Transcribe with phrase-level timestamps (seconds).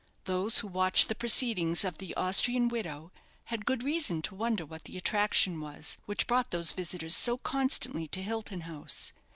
[0.23, 3.11] Those who watched the proceedings of the Austrian widow
[3.43, 8.07] had good reason to wonder what the attraction was which brought those visitors so constantly
[8.07, 9.13] to Hilton House.